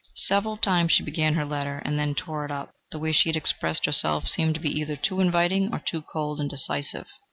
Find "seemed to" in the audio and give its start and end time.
4.27-4.59